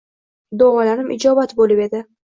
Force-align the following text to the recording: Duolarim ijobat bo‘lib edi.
Duolarim 0.61 1.11
ijobat 1.17 1.55
bo‘lib 1.61 1.83
edi. 1.89 2.03